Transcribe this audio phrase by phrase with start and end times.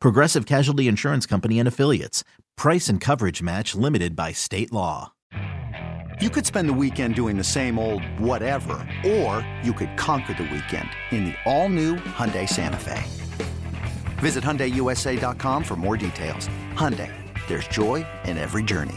[0.00, 2.24] Progressive Casualty Insurance Company and Affiliates.
[2.56, 5.12] Price and coverage match limited by state law.
[6.20, 8.74] You could spend the weekend doing the same old whatever,
[9.06, 13.04] or you could conquer the weekend in the all-new Hyundai Santa Fe.
[14.18, 16.48] Visit HyundaiUSA.com for more details.
[16.74, 17.12] Hyundai,
[17.46, 18.96] there's joy in every journey.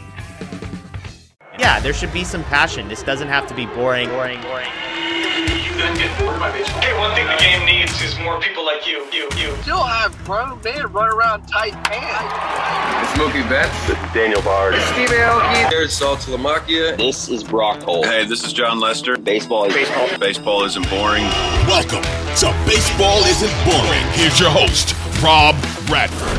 [1.58, 2.88] Yeah, there should be some passion.
[2.88, 4.91] This doesn't have to be boring, boring, boring.
[5.32, 6.80] You done get bored by baseball.
[6.82, 9.56] Hey, one thing the game needs is more people like you, you, you.
[9.62, 13.14] Still have grown men run around tight pants.
[13.14, 13.86] Smokey Betts.
[13.86, 14.74] This is Daniel Bard.
[14.74, 15.70] Steve Aoki.
[15.70, 16.98] There's Saltalamacchia.
[16.98, 18.04] This is Brock Holt.
[18.04, 19.16] Hey, this is Jon Lester.
[19.16, 20.18] Baseball is baseball.
[20.18, 21.24] Baseball isn't boring.
[21.66, 22.02] Welcome
[22.36, 24.04] to Baseball Isn't Boring.
[24.12, 26.38] Here's your host, Rob Bradford.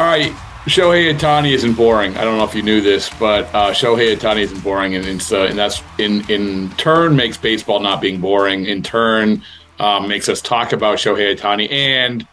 [0.00, 0.32] All right.
[0.70, 2.16] Shohei Ohtani isn't boring.
[2.16, 5.42] I don't know if you knew this, but uh, Shohei Ohtani isn't boring, and, uh,
[5.42, 8.66] and that's in in turn makes baseball not being boring.
[8.66, 9.42] In turn,
[9.80, 12.24] um, makes us talk about Shohei Ohtani and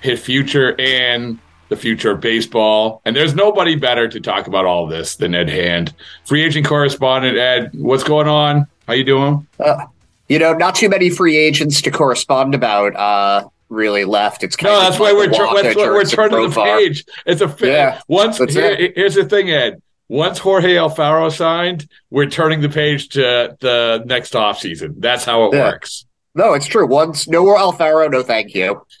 [0.00, 3.02] his future and the future of baseball.
[3.04, 7.36] And there's nobody better to talk about all this than Ed Hand, free agent correspondent.
[7.36, 8.68] Ed, what's going on?
[8.86, 9.46] How you doing?
[9.60, 9.84] Uh,
[10.30, 12.96] you know, not too many free agents to correspond about.
[13.72, 14.44] Really left.
[14.44, 17.06] It's no, that's why we're that's why we're turning the page.
[17.24, 19.80] It's a yeah, once here, here's the thing, Ed.
[20.10, 24.96] Once Jorge Alfaro signed, we're turning the page to the next off season.
[24.98, 25.70] That's how it yeah.
[25.70, 26.04] works.
[26.34, 26.86] No, it's true.
[26.86, 28.86] Once no more Alfaro, no thank you.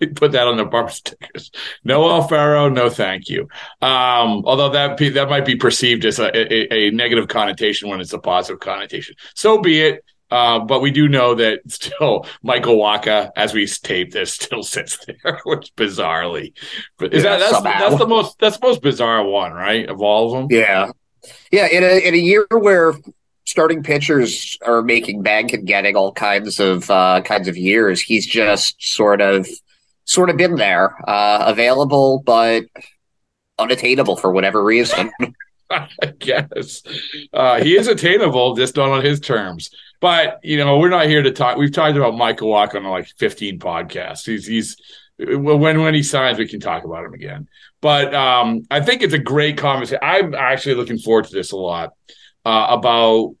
[0.00, 1.50] we put that on the bumper stickers.
[1.84, 3.42] No Alfaro, no thank you.
[3.82, 8.14] Um, although that that might be perceived as a, a, a negative connotation when it's
[8.14, 9.16] a positive connotation.
[9.34, 10.02] So be it.
[10.34, 14.98] Uh, but we do know that still Michael Wacha, as we tape this, still sits
[15.06, 16.52] there, which bizarrely,
[16.98, 19.88] but is yeah, that that's, that's the most that's the most bizarre one, right?
[19.88, 20.90] Of all of them, yeah,
[21.52, 21.68] yeah.
[21.68, 22.94] In a in a year where
[23.44, 28.26] starting pitchers are making bank and getting all kinds of uh, kinds of years, he's
[28.26, 29.46] just sort of
[30.04, 32.64] sort of been there, uh, available but
[33.56, 35.12] unattainable for whatever reason.
[35.70, 36.82] I guess
[37.32, 39.70] uh, he is attainable, just not on his terms.
[40.04, 41.56] But you know, we're not here to talk.
[41.56, 44.26] We've talked about Michael Wacha like 15 podcasts.
[44.26, 44.76] He's he's
[45.16, 47.48] when when he signs, we can talk about him again.
[47.80, 50.00] But um, I think it's a great conversation.
[50.02, 51.94] I'm actually looking forward to this a lot
[52.44, 53.34] uh, about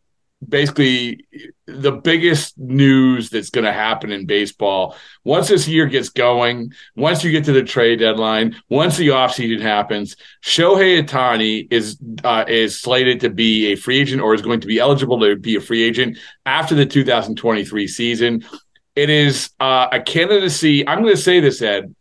[0.48, 1.24] basically
[1.66, 7.24] the biggest news that's going to happen in baseball once this year gets going once
[7.24, 12.80] you get to the trade deadline once the offseason happens shohei ohtani is uh, is
[12.80, 15.60] slated to be a free agent or is going to be eligible to be a
[15.60, 18.44] free agent after the 2023 season.
[18.94, 21.94] It is uh, a candidacy i'm going to say this ed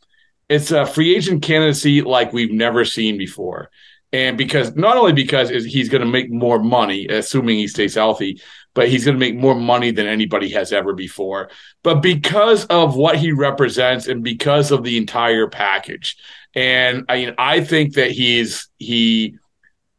[0.49, 3.69] it's a free agent candidacy like we've never seen before
[4.13, 8.39] and because not only because he's going to make more money, assuming he stays healthy,
[8.75, 11.49] but he's going to make more money than anybody has ever before.
[11.81, 16.15] But because of what he represents and because of the entire package,
[16.55, 19.37] and I mean, I think that he's he,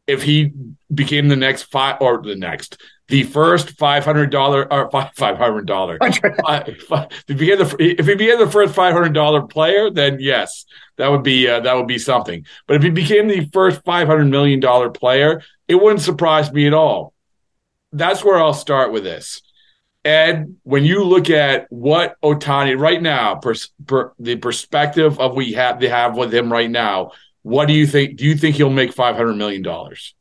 [0.07, 0.53] if he
[0.93, 5.67] became the next five or the next the first five hundred dollar or five hundred
[5.67, 5.97] dollar.
[6.01, 10.65] if he became the if he became the first five hundred dollar player, then yes,
[10.97, 12.45] that would be uh, that would be something.
[12.67, 16.67] But if he became the first five hundred million dollar player, it wouldn't surprise me
[16.67, 17.13] at all.
[17.91, 19.41] That's where I'll start with this.
[20.03, 25.53] Ed, when you look at what Ohtani right now, pers- per, the perspective of we
[25.53, 27.11] have they have with him right now,
[27.41, 28.17] what do you think?
[28.17, 30.15] Do you think he'll make five hundred million dollars?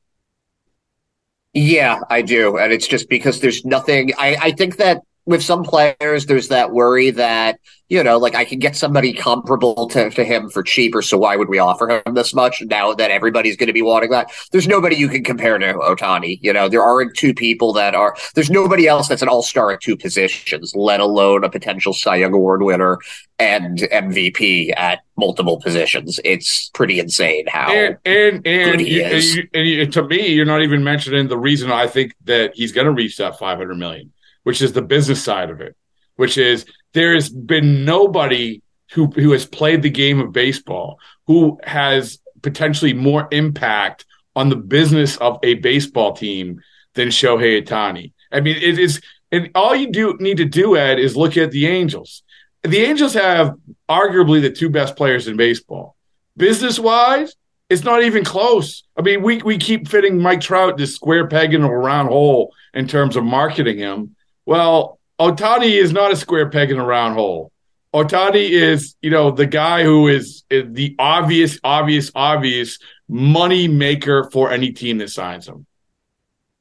[1.55, 2.59] Yeah, I do.
[2.59, 4.13] And it's just because there's nothing.
[4.19, 8.45] I, I think that with some players, there's that worry that, you know, like I
[8.45, 11.01] can get somebody comparable to, to him for cheaper.
[11.01, 14.11] So why would we offer him this much now that everybody's going to be wanting
[14.11, 14.31] that?
[14.53, 16.39] There's nobody you can compare to Ohtani.
[16.43, 19.71] You know, there aren't two people that are, there's nobody else that's an all star
[19.71, 22.99] at two positions, let alone a potential Cy Young Award winner
[23.39, 26.21] and MVP at multiple positions.
[26.25, 30.63] It's pretty insane how and and and, he you, and, and to me, you're not
[30.63, 34.13] even mentioning the reason I think that he's going to reach that 500 million
[34.45, 35.77] which is the business side of it,
[36.17, 38.63] which is there has been nobody
[38.93, 44.05] who who has played the game of baseball who has potentially more impact
[44.37, 46.61] on the business of a baseball team
[46.95, 48.13] than Shohei Ohtani.
[48.33, 49.01] I mean, it is,
[49.33, 52.23] and all you do need to do, Ed, is look at the Angels.
[52.63, 53.55] The Angels have
[53.89, 55.97] arguably the two best players in baseball.
[56.37, 57.35] Business wise,
[57.71, 58.85] it's not even close.
[58.97, 62.53] I mean, we we keep fitting Mike Trout this square peg in a round hole
[62.73, 64.17] in terms of marketing him.
[64.47, 67.51] Well, Ohtani is not a square peg in a round hole.
[67.95, 74.51] Ohtani is, you know, the guy who is, the obvious, obvious, obvious money maker for
[74.51, 75.67] any team that signs him.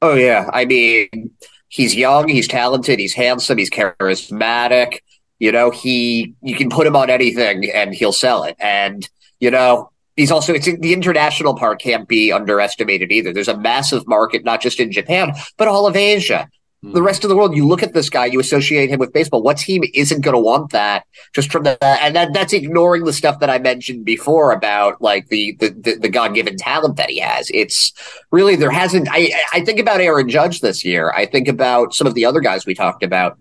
[0.00, 1.30] Oh yeah, I mean,
[1.68, 4.98] he's young, he's talented, he's handsome, he's charismatic.
[5.38, 8.54] You know, he you can put him on anything and he'll sell it.
[8.60, 9.08] And
[9.40, 13.32] you know, he's also it's the international part can't be underestimated either.
[13.32, 16.48] There's a massive market not just in Japan but all of Asia
[16.92, 19.42] the rest of the world, you look at this guy, you associate him with baseball.
[19.42, 21.06] What team isn't going to want that?
[21.32, 25.28] Just from the and that, that's ignoring the stuff that I mentioned before about like
[25.28, 27.50] the the, the, the God given talent that he has.
[27.54, 27.92] It's
[28.30, 29.08] really there hasn't.
[29.10, 31.10] I I think about Aaron Judge this year.
[31.12, 33.38] I think about some of the other guys we talked about.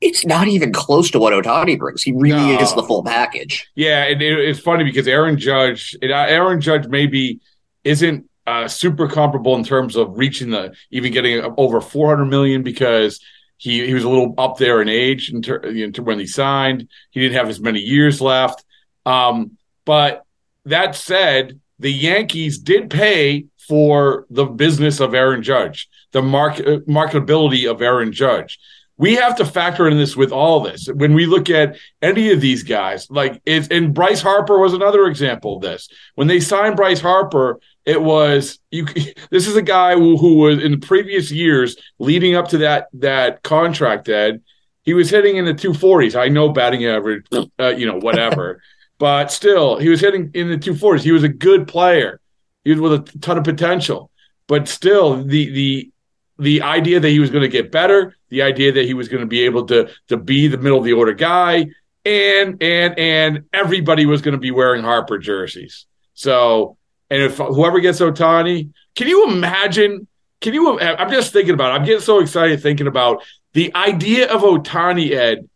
[0.00, 2.02] It's not even close to what Ohtani brings.
[2.02, 2.60] He really no.
[2.60, 3.66] is the full package.
[3.74, 7.40] Yeah, and it, it's funny because Aaron Judge, uh, Aaron Judge maybe
[7.82, 13.20] isn't uh, super comparable in terms of reaching the even getting over 400 million because
[13.56, 16.26] he he was a little up there in age in ter- you know, when he
[16.26, 16.88] signed.
[17.10, 18.64] He didn't have as many years left.
[19.04, 20.24] Um, but
[20.64, 27.70] that said, the Yankees did pay for the business of Aaron Judge, the market marketability
[27.70, 28.58] of Aaron Judge.
[28.98, 30.88] We have to factor in this with all this.
[30.88, 35.06] When we look at any of these guys, like it's and Bryce Harper was another
[35.06, 35.88] example of this.
[36.14, 38.86] When they signed Bryce Harper, it was you.
[39.30, 42.88] This is a guy who, who was in the previous years leading up to that
[42.94, 44.08] that contract.
[44.08, 44.42] Ed,
[44.82, 46.16] he was hitting in the two forties.
[46.16, 47.26] I know batting average,
[47.58, 48.60] uh, you know, whatever,
[48.98, 51.04] but still, he was hitting in the two forties.
[51.04, 52.20] He was a good player.
[52.64, 54.10] He was with a ton of potential,
[54.48, 55.90] but still, the the
[56.38, 59.22] the idea that he was going to get better, the idea that he was going
[59.22, 61.68] to be able to to be the middle of the order guy,
[62.04, 65.86] and and and everybody was going to be wearing Harper jerseys.
[66.14, 66.76] So
[67.10, 70.06] and if whoever gets Ohtani, can you imagine?
[70.40, 70.78] Can you?
[70.80, 71.74] I'm just thinking about it.
[71.74, 73.22] I'm getting so excited thinking about
[73.52, 75.48] the idea of Ohtani, Ed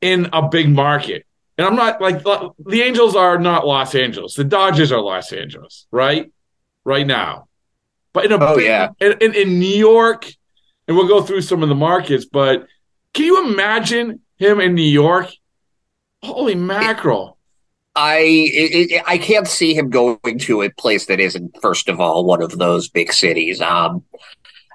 [0.00, 1.26] in a big market.
[1.58, 4.34] And I'm not like the Angels are not Los Angeles.
[4.34, 6.30] The Dodgers are Los Angeles, right?
[6.84, 7.48] Right now.
[8.12, 8.90] But in a oh, big, yeah.
[9.00, 10.30] in, in, in New York,
[10.86, 12.66] and we'll go through some of the markets, but
[13.12, 15.30] can you imagine him in New York?
[16.22, 17.35] Holy mackerel.
[17.96, 21.98] I it, it, I can't see him going to a place that isn't first of
[21.98, 23.60] all one of those big cities.
[23.62, 24.04] Um,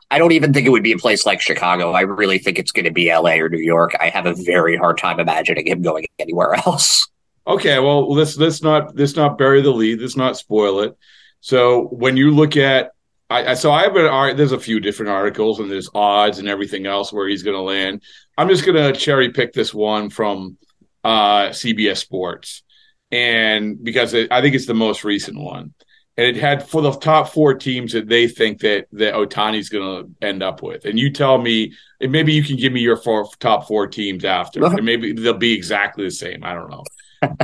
[0.09, 1.91] I don't even think it would be a place like Chicago.
[1.91, 3.39] I really think it's going to be L.A.
[3.39, 3.95] or New York.
[3.99, 7.07] I have a very hard time imagining him going anywhere else.
[7.45, 10.01] Okay, well let's let's not let's not bury the lead.
[10.01, 10.97] Let's not spoil it.
[11.41, 12.91] So when you look at,
[13.29, 14.35] I, so I have an art.
[14.35, 17.61] there's a few different articles and there's odds and everything else where he's going to
[17.61, 18.03] land.
[18.37, 20.57] I'm just going to cherry pick this one from
[21.03, 22.63] uh, CBS Sports
[23.11, 25.73] and because it, I think it's the most recent one.
[26.17, 30.05] And it had for the top four teams that they think that that Ohtani's going
[30.05, 30.85] to end up with.
[30.85, 34.25] And you tell me, and maybe you can give me your four, top four teams
[34.25, 36.43] after, and maybe they'll be exactly the same.
[36.43, 36.83] I don't know.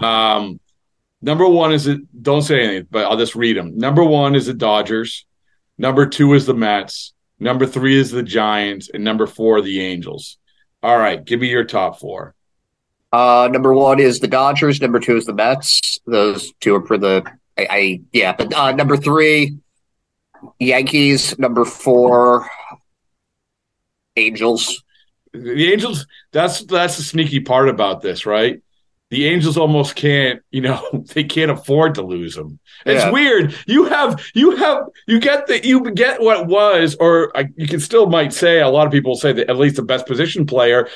[0.08, 0.60] um,
[1.22, 2.02] number one is it.
[2.22, 3.78] Don't say anything, but I'll just read them.
[3.78, 5.26] Number one is the Dodgers.
[5.78, 7.14] Number two is the Mets.
[7.40, 10.38] Number three is the Giants, and number four the Angels.
[10.84, 12.36] All right, give me your top four.
[13.12, 14.82] Uh, number one is the Dodgers.
[14.82, 16.00] Number two is the Mets.
[16.06, 17.24] Those two are for the
[17.58, 18.36] I, I yeah.
[18.36, 19.58] But uh, number three,
[20.60, 21.38] Yankees.
[21.40, 22.50] Number four,
[24.16, 24.84] Angels.
[25.34, 26.06] The Angels.
[26.32, 28.62] That's that's the sneaky part about this, right?
[29.10, 32.60] The Angels almost can't, you know, they can't afford to lose them.
[32.86, 33.12] It's yeah.
[33.12, 33.56] weird.
[33.66, 37.80] You have, you have, you get the, you get what was, or I, you can
[37.80, 40.90] still might say a lot of people say that at least the best position player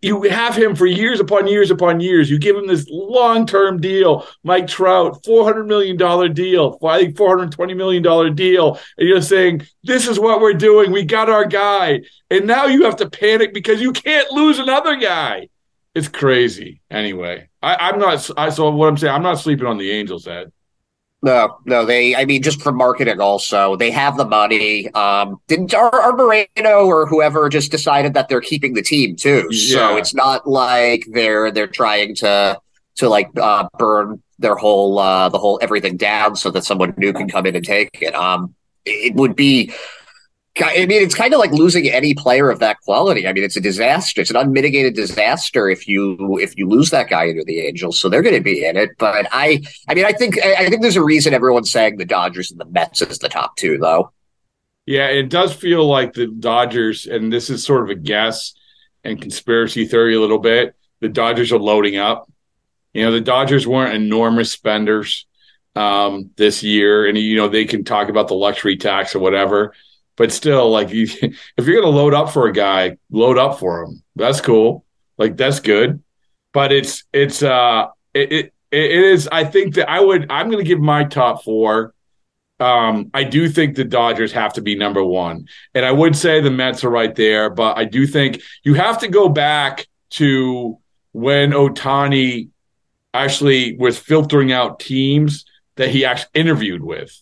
[0.00, 2.30] you have him for years upon years upon years.
[2.30, 7.00] You give him this long term deal, Mike Trout, four hundred million dollar deal, I
[7.00, 10.92] think four hundred twenty million dollar deal, and you're saying this is what we're doing.
[10.92, 14.96] We got our guy, and now you have to panic because you can't lose another
[14.96, 15.48] guy.
[15.94, 16.80] It's crazy.
[16.90, 18.30] Anyway, I, am not.
[18.36, 20.52] I, so what I'm saying, I'm not sleeping on the Angels' head.
[21.24, 24.90] No, no, they, I mean, just for marketing also, they have the money.
[24.92, 29.48] Um, didn't Arte Moreno or whoever just decided that they're keeping the team too.
[29.50, 29.74] Yeah.
[29.74, 32.60] So it's not like they're, they're trying to,
[32.96, 37.14] to like, uh, burn their whole, uh, the whole everything down so that someone new
[37.14, 38.14] can come in and take it.
[38.14, 38.54] Um,
[38.84, 39.72] it would be,
[40.62, 43.26] I mean, it's kind of like losing any player of that quality.
[43.26, 44.20] I mean, it's a disaster.
[44.20, 47.98] It's an unmitigated disaster if you if you lose that guy into the Angels.
[47.98, 48.90] So they're going to be in it.
[48.98, 52.52] But I, I mean, I think I think there's a reason everyone's saying the Dodgers
[52.52, 54.12] and the Mets is the top two, though.
[54.86, 58.54] Yeah, it does feel like the Dodgers, and this is sort of a guess
[59.02, 60.76] and conspiracy theory a little bit.
[61.00, 62.30] The Dodgers are loading up.
[62.92, 65.26] You know, the Dodgers weren't enormous spenders
[65.74, 69.74] um, this year, and you know they can talk about the luxury tax or whatever
[70.16, 71.04] but still, like you,
[71.56, 74.02] if you're gonna load up for a guy, load up for him.
[74.16, 74.84] That's cool.
[75.18, 76.02] Like that's good.
[76.52, 79.28] But it's it's uh it it, it is.
[79.30, 80.30] I think that I would.
[80.30, 81.94] I'm gonna give my top four.
[82.60, 86.40] Um, I do think the Dodgers have to be number one, and I would say
[86.40, 87.50] the Mets are right there.
[87.50, 90.78] But I do think you have to go back to
[91.12, 92.50] when Ohtani
[93.12, 95.44] actually was filtering out teams
[95.76, 97.16] that he actually interviewed with.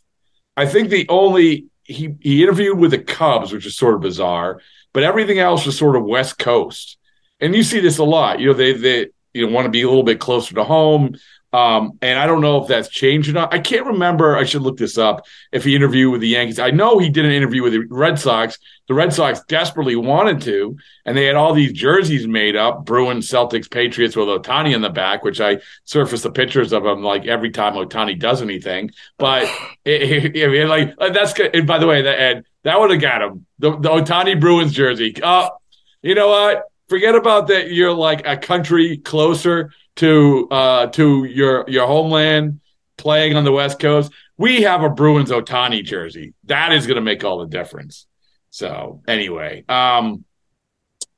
[0.57, 4.61] I think the only he he interviewed with the Cubs, which is sort of bizarre,
[4.93, 6.99] but everything else was sort of West Coast.
[7.41, 8.41] And you see this a lot.
[8.41, 11.17] You know, they they you know want to be a little bit closer to home.
[11.53, 13.53] Um, and I don't know if that's changed or not.
[13.53, 14.37] I can't remember.
[14.37, 15.27] I should look this up.
[15.53, 18.19] If he interviewed with the Yankees, I know he did an interview with the Red
[18.19, 18.59] Sox.
[18.89, 23.29] The Red Sox desperately wanted to, and they had all these jerseys made up: Bruins,
[23.29, 25.25] Celtics, Patriots, with Ohtani in the back.
[25.25, 28.91] Which I surface the pictures of him like every time Ohtani does anything.
[29.19, 29.43] But
[29.85, 31.55] it, it, it, like that's good.
[31.55, 34.73] And by the way, that and that would have got him the, the Ohtani Bruins
[34.73, 35.15] jersey.
[35.23, 35.51] Oh,
[36.01, 36.65] you know what?
[36.89, 37.71] Forget about that.
[37.71, 42.61] You're like a country closer to uh, to your your homeland,
[42.97, 44.13] playing on the West Coast.
[44.39, 46.35] We have a Bruins Ohtani jersey.
[46.45, 48.07] That is going to make all the difference.
[48.51, 50.25] So anyway, um,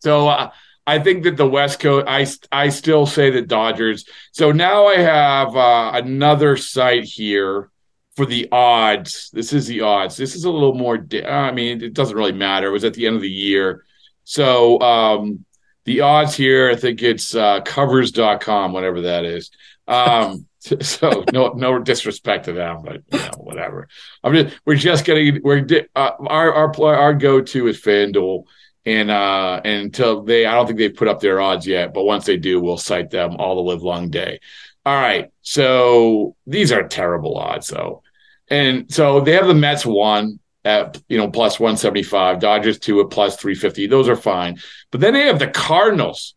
[0.00, 0.50] so uh,
[0.87, 2.07] I think that the West Coast.
[2.09, 4.04] I I still say the Dodgers.
[4.33, 7.71] So now I have uh, another site here
[8.16, 9.31] for the odds.
[9.33, 10.16] This is the odds.
[10.16, 10.99] This is a little more.
[10.99, 12.69] Di- I mean, it doesn't really matter.
[12.69, 13.85] It was at the end of the year.
[14.25, 15.45] So um,
[15.85, 19.50] the odds here, I think it's uh, covers.com, whatever that is.
[19.87, 23.88] Um, so no, no disrespect to them, but you know, whatever.
[24.23, 28.45] I'm just, we're just getting, we're, uh, our, our, our go-to is FanDuel.
[28.87, 32.05] And, uh, and until they, I don't think they've put up their odds yet, but
[32.05, 34.41] once they do, we'll cite them all the live long day.
[34.85, 35.31] All right.
[35.41, 38.03] So these are terrible odds though.
[38.49, 43.11] And so they have the Mets one at you know plus 175 dodgers two at
[43.11, 44.59] plus 350 those are fine.
[44.90, 46.35] But then they have the cardinals.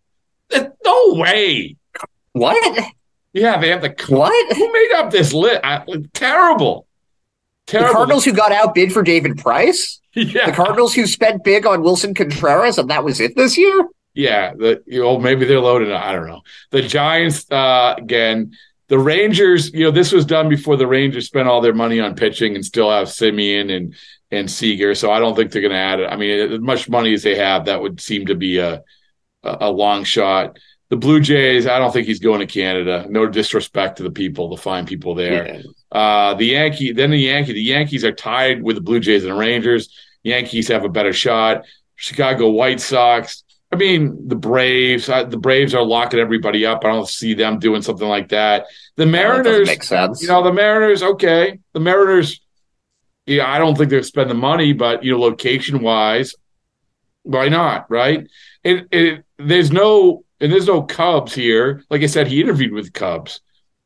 [0.53, 1.75] No way.
[2.33, 2.93] What?
[3.33, 4.57] Yeah they have the what?
[4.57, 5.61] who made up this list
[6.13, 6.87] terrible
[7.67, 7.87] terrible.
[7.89, 9.99] The cardinals who got outbid for david price?
[10.13, 10.47] Yeah.
[10.47, 13.87] The cardinals who spent big on willson contreras and that was it this year?
[14.13, 16.41] Yeah the you know maybe they're loaded i don't know.
[16.71, 18.53] The giants uh again
[18.87, 22.15] the Rangers, you know, this was done before the Rangers spent all their money on
[22.15, 23.95] pitching and still have Semien and
[24.31, 24.95] and Seager.
[24.95, 26.07] So I don't think they're going to add it.
[26.11, 28.83] I mean, as much money as they have, that would seem to be a
[29.43, 30.57] a long shot.
[30.89, 33.05] The Blue Jays, I don't think he's going to Canada.
[33.09, 35.47] No disrespect to the people, the fine people there.
[35.47, 35.61] Yeah.
[35.91, 39.33] Uh, the Yankee, then the Yankee, the Yankees are tied with the Blue Jays and
[39.33, 39.89] the Rangers.
[40.23, 41.65] Yankees have a better shot.
[41.95, 43.43] Chicago White Sox.
[43.71, 45.09] I mean, the Braves.
[45.09, 46.85] Uh, the Braves are locking everybody up.
[46.85, 48.67] I don't see them doing something like that.
[48.95, 50.21] The Mariners, makes sense.
[50.21, 51.03] You know, the Mariners.
[51.03, 52.39] Okay, the Mariners
[53.27, 56.33] yeah, I don't think they'll spend the money, but you know, location wise,
[57.23, 57.91] why not?
[57.91, 58.27] Right?
[58.63, 61.83] It, it there's no and there's no Cubs here.
[61.89, 63.41] Like I said, he interviewed with Cubs,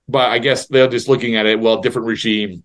[0.08, 1.60] but I guess they're just looking at it.
[1.60, 2.64] Well, different regime,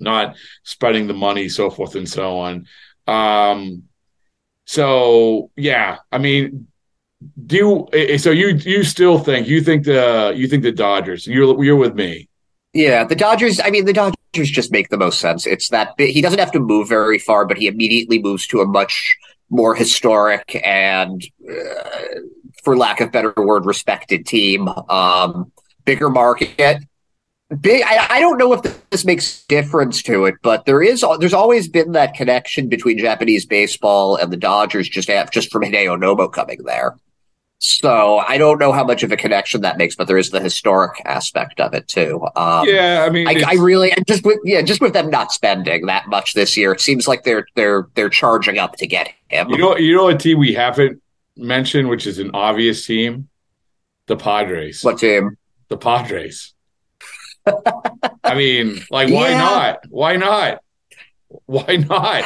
[0.00, 2.66] not spending the money, so forth and so on.
[3.06, 3.84] Um,
[4.66, 6.66] so yeah, I mean,
[7.46, 11.24] do you, eh, so you you still think you think the you think the Dodgers?
[11.24, 12.28] You're you're with me.
[12.72, 13.60] Yeah, the Dodgers.
[13.60, 15.46] I mean, the Dodgers just make the most sense.
[15.46, 18.66] It's that he doesn't have to move very far, but he immediately moves to a
[18.66, 19.16] much
[19.50, 22.20] more historic and, uh,
[22.62, 24.68] for lack of better word, respected team.
[24.88, 25.50] Um,
[25.84, 26.84] bigger market.
[27.60, 27.82] Big.
[27.84, 31.04] I, I don't know if this makes difference to it, but there is.
[31.18, 35.62] There's always been that connection between Japanese baseball and the Dodgers, just have, just from
[35.62, 36.94] Hideo Nomo coming there.
[37.62, 40.40] So I don't know how much of a connection that makes, but there is the
[40.40, 42.26] historic aspect of it too.
[42.34, 45.84] Um, yeah, I mean, I, I really just with yeah, just with them not spending
[45.84, 49.50] that much this year, it seems like they're they're they're charging up to get him.
[49.50, 51.02] You know, you know a team we haven't
[51.36, 53.28] mentioned, which is an obvious team,
[54.06, 54.82] the Padres.
[54.82, 55.36] What team?
[55.68, 56.54] The Padres.
[58.24, 59.38] I mean, like, why Yeah.
[59.38, 59.80] not?
[59.90, 60.62] Why not?
[61.44, 62.24] Why not?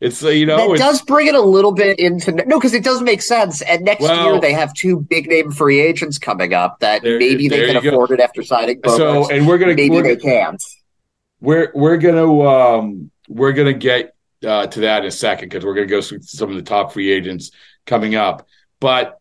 [0.00, 2.84] It's uh, you know, it's, does bring it a little bit into no, because it
[2.84, 3.62] does make sense.
[3.62, 7.18] And next Well- year they have two big name free agents coming up that There-
[7.18, 7.88] maybe they can go.
[7.88, 8.80] afford it after signing.
[8.86, 10.62] so, and we're gonna maybe we're, they can't.
[11.40, 14.14] we're we're gonna um we're gonna get
[14.46, 16.92] uh, to that in a second because we're gonna go through some of the top
[16.92, 17.50] free agents
[17.84, 18.46] coming up.
[18.78, 19.18] But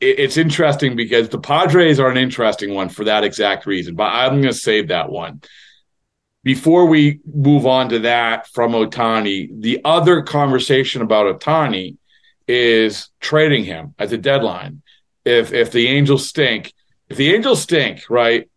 [0.00, 3.94] it, it's interesting because the Padres are an interesting one for that exact reason.
[3.94, 5.42] But I'm gonna save that one.
[6.42, 11.96] Before we move on to that from Ohtani, the other conversation about Ohtani
[12.48, 14.82] is trading him at the deadline.
[15.24, 16.72] If if the Angels stink,
[17.08, 18.48] if the Angels stink, right?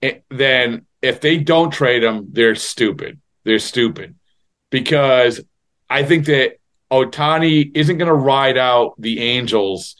[0.00, 3.20] it- then if they don't trade him, they're stupid.
[3.44, 4.14] They're stupid
[4.70, 5.40] because
[5.88, 6.56] I think that
[6.90, 9.96] Ohtani isn't going to ride out the Angels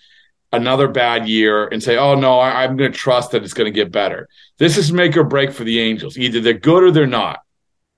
[0.52, 3.73] another bad year and say, "Oh no, I, I'm going to trust that it's going
[3.73, 4.28] to get better."
[4.59, 6.19] This is make or break for the Angels.
[6.19, 7.40] Either they're good or they're not.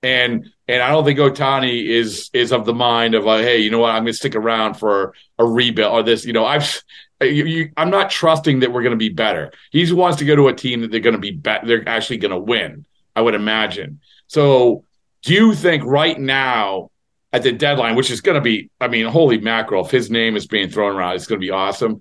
[0.03, 3.71] And and I don't think Ohtani is is of the mind of like, hey, you
[3.71, 3.91] know what?
[3.91, 6.25] I'm going to stick around for a rebuild or this.
[6.25, 6.83] You know, I've
[7.21, 9.53] you, you, I'm not trusting that we're going to be better.
[9.71, 11.67] He wants to go to a team that they're going to be better.
[11.67, 12.87] They're actually going to win.
[13.15, 14.01] I would imagine.
[14.29, 14.85] So,
[15.23, 16.91] do you think right now
[17.33, 20.37] at the deadline, which is going to be, I mean, holy mackerel, if his name
[20.37, 22.01] is being thrown around, it's going to be awesome.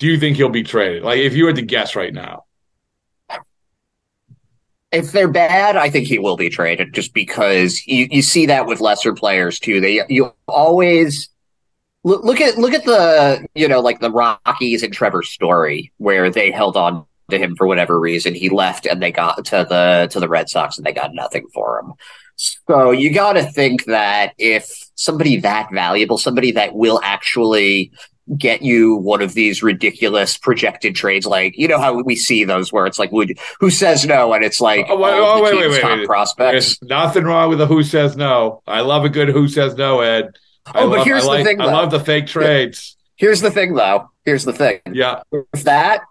[0.00, 1.04] Do you think he'll be traded?
[1.04, 2.44] Like, if you had to guess right now,
[4.92, 8.66] If they're bad, I think he will be traded just because you, you see that
[8.66, 9.80] with lesser players too.
[9.80, 11.28] They you always
[12.02, 16.28] look, look at look at the you know like the Rockies and Trevor Story where
[16.28, 18.34] they held on to him for whatever reason.
[18.34, 21.46] He left and they got to the to the Red Sox and they got nothing
[21.54, 21.92] for him.
[22.34, 27.92] So you got to think that if somebody that valuable, somebody that will actually
[28.38, 32.72] get you one of these ridiculous projected trades, like you know how we see those
[32.72, 35.82] where it's like, would who says no, and it's like Oh, wait, oh, wait, wait,
[35.84, 36.78] wait, prospects.
[36.78, 38.62] there's nothing wrong with a who says no.
[38.66, 40.30] I love a good who says no, Ed.
[40.66, 42.96] Oh, I Oh, but love, here's I the like, thing, I love the fake trades.
[43.16, 44.10] Here's the thing, though.
[44.24, 44.80] Here's the thing.
[44.92, 46.02] Yeah, With that,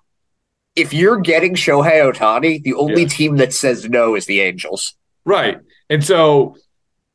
[0.75, 3.07] if you're getting Shohei Ohtani, the only Yeah.
[3.07, 4.95] team that says no is the Angels.
[5.25, 5.57] right.
[5.89, 6.55] And so,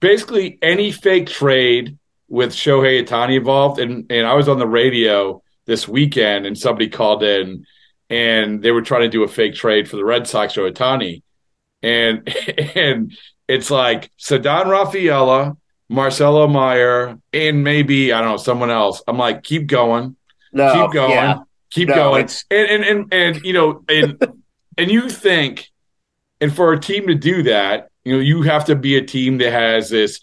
[0.00, 1.96] basically, any fake trade
[2.34, 6.88] with Shohei Ohtani involved, and and I was on the radio this weekend, and somebody
[6.88, 7.64] called in,
[8.10, 11.22] and they were trying to do a fake trade for the Red Sox or Ohtani,
[11.80, 12.28] and
[12.74, 13.16] and
[13.46, 15.56] it's like Ceddanne Rafaela,
[15.88, 19.00] Marcelo Mayer, and maybe I don't know someone else.
[19.06, 20.16] I'm like, keep going.
[20.52, 21.38] No, keep going, yeah.
[21.70, 24.20] keep No, going, it's- and, and and and you know, and
[24.76, 25.70] and you think,
[26.40, 29.38] and for a team to do that, you know, you have to be a team
[29.38, 30.18] that has this.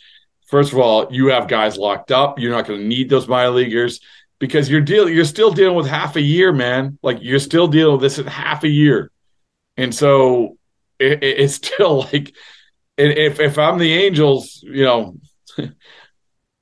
[0.51, 2.39] First of all, you have guys locked up.
[2.39, 4.01] You're not going to need those minor leaguers
[4.39, 6.99] because you're deal you're still dealing with half a year, man.
[7.01, 9.11] Like you're still dealing with this in half a year,
[9.77, 10.57] and so
[10.99, 12.35] it, it- it's still like,
[12.97, 15.17] if if I'm the Angels, you know.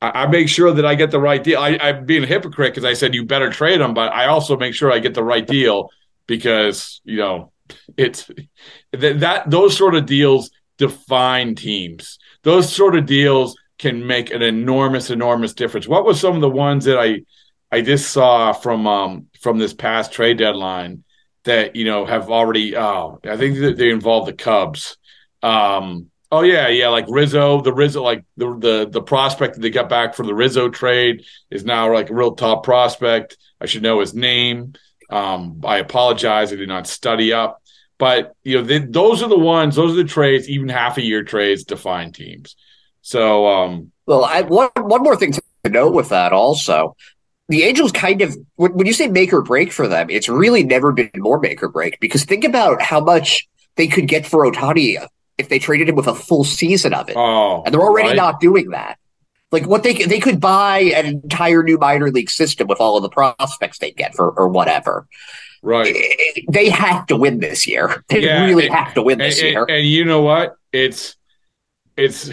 [0.01, 1.59] I I make sure that I get the right deal.
[1.59, 4.57] I, I'm being a hypocrite because I said you better trade them, but I also
[4.57, 5.89] make sure I get the right deal
[6.27, 7.51] because you know
[7.97, 8.29] it's
[8.93, 12.17] that, that those sort of deals define teams.
[12.43, 15.87] Those sort of deals can make an enormous, enormous difference.
[15.87, 17.21] What were some of the ones that I
[17.71, 21.03] I just saw from um from this past trade deadline
[21.45, 22.75] that you know have already?
[22.77, 24.97] Oh, I think that they involve the Cubs.
[25.41, 29.71] Um, Oh yeah, yeah, like Rizzo, the Rizzo, like the the the prospect that they
[29.71, 33.35] got back from the Rizzo trade is now like a real top prospect.
[33.59, 34.73] I should know his name.
[35.09, 37.63] Um, I apologize, I did not study up,
[37.97, 40.47] but you know, they, those are the ones, those are the trades.
[40.47, 42.55] Even half a year trades define teams.
[43.01, 46.95] So, um, Well, I, one one more thing to note with that also.
[47.47, 50.91] The Angels kind of when, you say make or break for them, it's really never
[50.91, 55.03] been more make or break because think about how much they could get for Ohtani
[55.39, 57.15] if they traded him with a full season of it.
[57.17, 58.17] oh, and they're already right?
[58.17, 58.99] not doing that.
[59.51, 63.01] Like what they they could buy an entire new minor league system with all of
[63.03, 65.07] the prospects they get for or whatever.
[65.63, 65.95] right.
[66.51, 68.03] They have to win this year.
[68.09, 69.61] They Yeah, really and- have to win this and, year.
[69.63, 70.55] and, and you know what?
[70.71, 71.15] It's
[71.99, 72.31] it's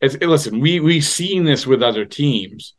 [0.00, 0.60] it's listen.
[0.60, 2.74] We we've seen this with other teams,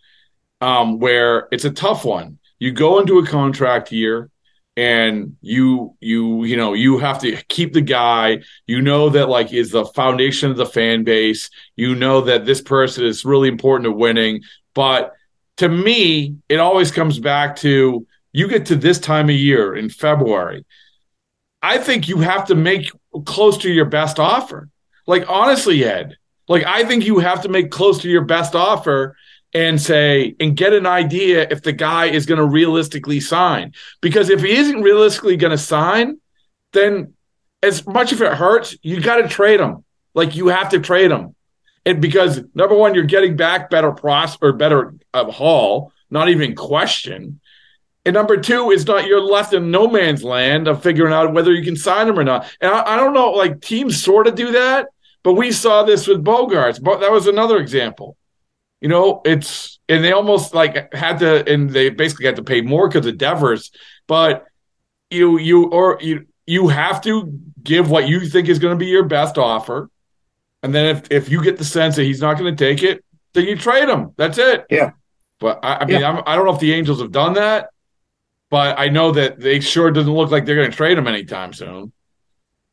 [0.61, 2.39] um, where it's a tough one.
[2.59, 4.29] You go into a contract year,
[4.77, 8.39] and you you you know you have to keep the guy.
[8.67, 11.49] You know that like is the foundation of the fan base.
[11.75, 14.41] You know that this person is really important to winning,
[14.73, 15.13] but
[15.57, 19.89] to me, it always comes back to you get to this time of year in
[19.89, 20.65] February.
[21.61, 22.89] I think you have to make
[23.25, 24.69] close to your best offer.
[25.09, 26.17] Like honestly, Ed,
[26.47, 29.17] like I think you have to make close to your best offer
[29.55, 33.73] and say and get an idea if the guy is going to realistically sign.
[34.01, 36.19] Because if he isn't realistically going to sign,
[36.73, 37.15] then
[37.63, 39.83] as much if it hurts, you got to trade him.
[40.13, 41.33] Like you have to trade him.
[41.87, 46.53] And because number one, you're getting back better pros or better uh, haul, not even
[46.53, 47.39] question.
[48.05, 51.51] And number two is not you're left in no man's land of figuring out whether
[51.51, 52.45] you can sign him or not.
[52.61, 54.89] And I, I don't know, like teams sort of do that,
[55.23, 56.81] but we saw this with Bogaerts.
[56.81, 58.15] But that was another example.
[58.81, 62.61] You know, it's and they almost like had to, and they basically had to pay
[62.61, 63.71] more because of Devers.
[64.07, 64.45] But
[65.09, 68.89] you, you, or you, you have to give what you think is going to be
[68.89, 69.89] your best offer,
[70.63, 73.03] and then if if you get the sense that he's not going to take it,
[73.33, 74.13] then you trade him.
[74.15, 74.65] That's it.
[74.69, 74.91] Yeah.
[75.39, 76.09] But I, I mean, yeah.
[76.09, 77.69] I'm, I do not know if the Angels have done that,
[78.49, 81.53] but I know that they sure doesn't look like they're going to trade him anytime
[81.53, 81.91] soon.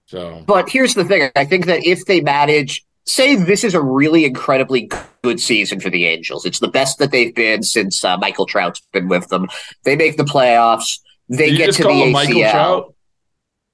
[0.07, 3.81] So, but here's the thing: I think that if they manage say this is a
[3.81, 4.91] really incredibly
[5.23, 6.45] good season for the Angels.
[6.45, 9.49] It's the best that they've been since uh, Michael Trout's been with them.
[9.85, 10.99] They make the playoffs.
[11.29, 12.13] They get to the ACL.
[12.13, 12.95] Michael Trout?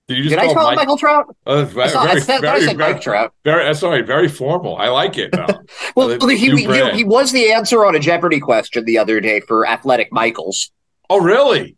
[0.08, 1.36] Did, you just Did call I call him Michael Trout?
[1.46, 3.34] Uh, very, I, saw, very, I, said, very, I said very, Mike Trout.
[3.44, 4.76] Very, uh, sorry, very formal.
[4.76, 5.32] I like it.
[5.96, 9.40] well, uh, he, he, he, was the answer on a Jeopardy question the other day
[9.40, 10.70] for Athletic Michaels.
[11.08, 11.76] Oh, really?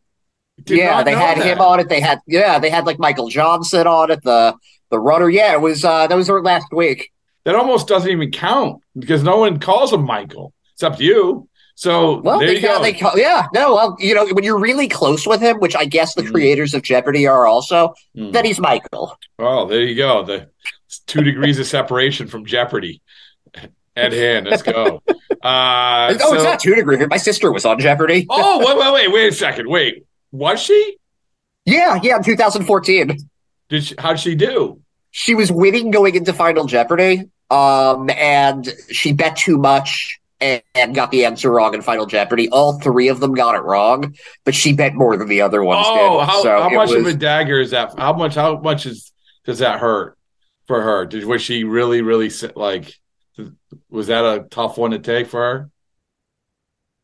[0.63, 1.47] Did yeah, they had that.
[1.47, 1.89] him on it.
[1.89, 4.23] They had yeah, they had like Michael Johnson on it.
[4.23, 4.55] The
[4.91, 5.29] the runner.
[5.29, 7.11] Yeah, it was uh that was last week
[7.45, 11.49] that almost doesn't even count because no one calls him Michael except you.
[11.77, 12.81] So well, there they, you go.
[12.81, 15.85] They call, yeah, no, well, you know, when you're really close with him, which I
[15.87, 16.31] guess the mm.
[16.31, 18.33] creators of Jeopardy are also, mm.
[18.33, 19.19] then he's Michael.
[19.41, 20.25] Oh, there you go.
[20.25, 20.51] The
[21.07, 23.03] two degrees of separation from Jeopardy
[23.97, 24.47] at hand.
[24.47, 25.03] Let's go.
[25.43, 27.07] Uh, oh, so, it's not two degrees.
[27.11, 28.27] My sister was on Jeopardy.
[28.31, 29.69] oh, wait, wait, wait, wait a second.
[29.69, 30.99] Wait, was she?
[31.65, 33.19] Yeah, yeah, in 2014.
[33.69, 34.81] Did she, how'd she do?
[35.13, 40.93] She was winning going into Final Jeopardy, um, and she bet too much and, and,
[40.93, 42.49] got the answer wrong in Final Jeopardy.
[42.51, 45.87] All three of them got it wrong, but she bet more than the other ones
[45.89, 46.27] oh, did.
[46.27, 47.97] How, so how much was, of a dagger is that?
[47.97, 48.35] How much?
[48.35, 49.13] How much is
[49.45, 50.19] does that hurt
[50.67, 51.07] for her?
[51.07, 52.93] Did was she really, really like?
[53.89, 55.71] Was that a tough one to take for her?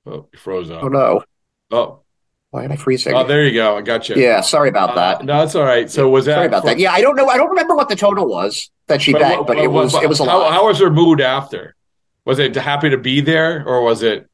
[0.07, 0.83] Oh, you froze up.
[0.83, 1.23] Oh no.
[1.71, 2.03] Oh,
[2.51, 3.15] why am I freezing?
[3.15, 3.77] Oh, there you go.
[3.77, 4.17] I got you.
[4.17, 5.25] Yeah, sorry about uh, that.
[5.25, 5.89] No, that's all right.
[5.89, 6.79] So was that sorry about that?
[6.79, 7.29] Yeah, I don't know.
[7.29, 9.95] I don't remember what the total was that she but, bet, but, but, it was
[9.95, 10.53] it was a how, lot.
[10.53, 11.77] How was her mood after?
[12.25, 14.29] Was it happy to be there, or was it?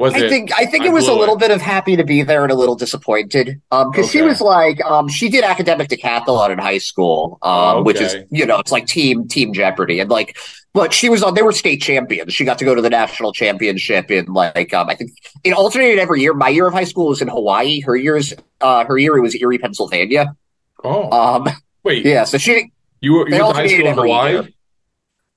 [0.00, 1.40] Was I it, think I think it was a little it.
[1.40, 3.60] bit of happy to be there and a little disappointed.
[3.70, 4.18] Um, because okay.
[4.18, 7.82] she was like, um, she did academic decathlon in high school, um, okay.
[7.82, 10.38] which is you know, it's like team team Jeopardy, and like
[10.72, 11.34] but she was on.
[11.34, 12.32] They were state champions.
[12.32, 15.10] She got to go to the national championship in like um, I think
[15.44, 16.32] it alternated every year.
[16.32, 17.80] My year of high school was in Hawaii.
[17.80, 18.32] Her years,
[18.62, 20.34] uh, her year it was Erie, Pennsylvania.
[20.82, 21.48] Oh, um,
[21.82, 22.24] wait, yeah.
[22.24, 24.48] So she you were you high school in Hawaii.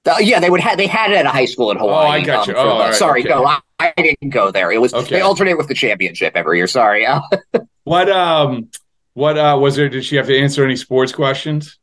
[0.05, 0.77] Uh, yeah, they would have.
[0.77, 2.05] They had it at a high school in Hawaii.
[2.05, 2.55] Oh, I got you.
[2.55, 3.29] Um, oh, right, sorry, okay.
[3.29, 3.59] no, I,
[3.97, 4.71] I, didn't go there.
[4.71, 5.15] It was okay.
[5.15, 6.67] they alternate with the championship every year.
[6.67, 7.05] Sorry.
[7.83, 8.69] what um,
[9.13, 9.89] what uh was there?
[9.89, 11.77] Did she have to answer any sports questions?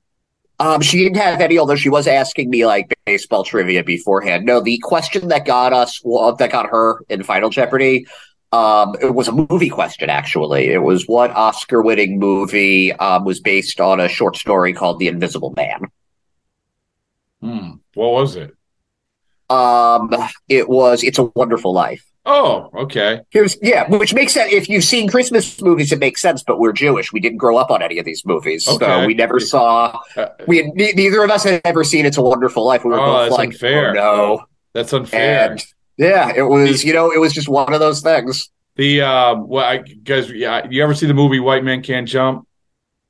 [0.60, 4.44] Um, she didn't have any, although she was asking me like baseball trivia beforehand.
[4.44, 8.06] No, the question that got us, well, that got her in Final Jeopardy,
[8.52, 10.10] um, it was a movie question.
[10.10, 15.08] Actually, it was what Oscar-winning movie um, was based on a short story called The
[15.08, 15.80] Invisible Man.
[17.40, 17.70] Hmm.
[17.94, 18.54] What was it?
[19.50, 20.14] Um,
[20.48, 22.04] it was It's a Wonderful Life.
[22.26, 23.20] Oh, okay.
[23.30, 24.52] Here's yeah, which makes sense.
[24.52, 26.42] If you've seen Christmas movies, it makes sense.
[26.42, 28.84] But we're Jewish; we didn't grow up on any of these movies, okay.
[28.84, 29.98] so we never saw.
[30.16, 33.00] Uh, we had, neither of us had ever seen "It's a Wonderful Life." We were
[33.00, 33.90] oh, both like, unfair.
[33.90, 35.52] Oh, no, that's unfair.
[35.52, 35.64] And,
[35.96, 36.84] yeah, it was.
[36.84, 38.50] You know, it was just one of those things.
[38.76, 42.46] The um, well, I guys, yeah, you ever see the movie White Man Can't Jump?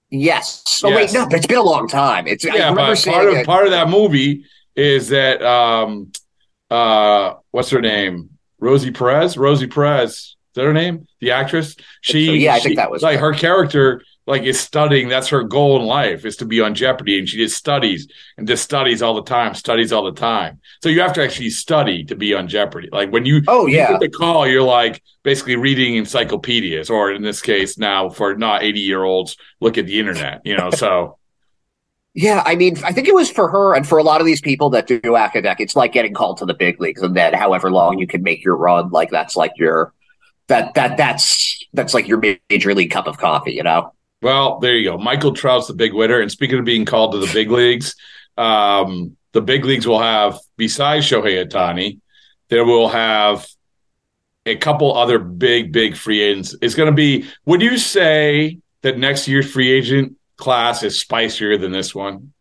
[0.08, 0.80] Yes.
[0.84, 1.12] Oh yes.
[1.12, 2.26] wait, no, it's been a long time.
[2.26, 3.46] It's yeah, but part of it.
[3.46, 4.44] part of that movie
[4.76, 6.12] is that um,
[6.70, 8.30] uh, what's her name?
[8.58, 9.36] Rosie Perez.
[9.36, 10.10] Rosie Perez.
[10.12, 11.06] Is that her name?
[11.20, 11.76] The actress.
[12.00, 12.26] She.
[12.26, 13.32] So, yeah, I she, think that was like her.
[13.32, 14.02] her character.
[14.26, 15.08] Like is studying.
[15.08, 18.06] That's her goal in life is to be on Jeopardy, and she just studies
[18.36, 19.54] and just studies all the time.
[19.54, 20.60] Studies all the time.
[20.82, 22.90] So you have to actually study to be on Jeopardy.
[22.92, 27.10] Like when you oh yeah you get the call, you're like basically reading encyclopedias, or
[27.10, 30.42] in this case now for not 80 year olds, look at the internet.
[30.44, 31.18] You know, so
[32.14, 34.40] yeah, I mean, I think it was for her and for a lot of these
[34.40, 35.60] people that do academic.
[35.60, 38.44] It's like getting called to the big leagues, and then however long you can make
[38.44, 39.92] your run, like that's like your
[40.48, 42.20] that that that's that's like your
[42.50, 43.92] major league cup of coffee, you know.
[44.22, 44.98] Well, there you go.
[44.98, 47.94] Michael Trout's the big winner, and speaking of being called to the big leagues,
[48.36, 52.00] um, the big leagues will have besides Shohei Ohtani,
[52.48, 53.46] there will have
[54.46, 56.56] a couple other big, big free agents.
[56.60, 57.26] It's going to be.
[57.46, 62.32] Would you say that next year's free agent class is spicier than this one?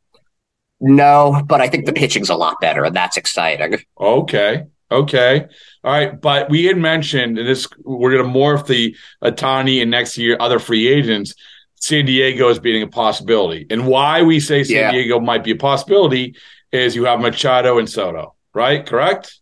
[0.82, 3.80] No, but I think the pitching's a lot better, and that's exciting.
[4.00, 4.64] Okay.
[4.92, 5.46] Okay.
[5.84, 6.20] All right.
[6.20, 10.58] But we had mentioned and this we're gonna morph the Ohtani and next year other
[10.58, 11.36] free agents.
[11.76, 13.68] San Diego is being a possibility.
[13.70, 14.92] And why we say San Yeah.
[14.92, 16.36] Diego might be a possibility
[16.72, 18.86] is you have Machado and Soto, right?
[18.86, 19.40] Correct?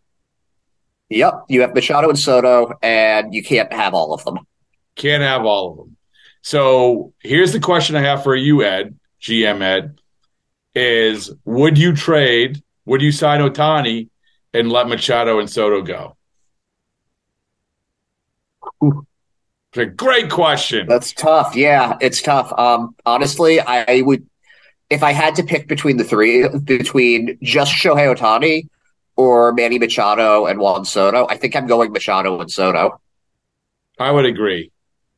[1.10, 4.40] Yep, you have Machado and Soto, and you can't have all of them.
[4.96, 5.97] Can't have all of them.
[6.48, 10.00] So here's the question I have for you, Ed, GM Ed,
[10.74, 14.08] is would you trade, would you sign Ohtani
[14.54, 16.16] and let Machado and Soto go?
[18.82, 20.88] It's a great question.
[20.88, 21.54] That's tough.
[21.54, 22.58] Yeah, it's tough.
[22.58, 24.26] Um, honestly, I would,
[24.90, 28.70] if I had to pick between the three, between just Shohei Ohtani
[29.18, 33.02] or Manny Machado and Juan Soto, I think I'm going Machado and Soto.
[34.00, 34.72] I would agree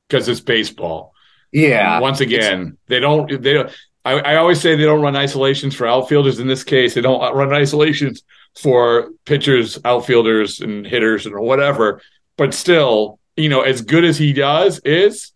[0.08, 1.14] because it's baseball.
[1.52, 2.00] Yeah.
[2.00, 3.42] Once again, they don't.
[3.42, 3.72] They don't.
[4.06, 6.40] I, I always say they don't run isolations for outfielders.
[6.40, 8.24] In this case, they don't run isolations
[8.58, 12.02] for pitchers, outfielders, and hitters, and whatever.
[12.38, 15.32] But still, you know, as good as he does is,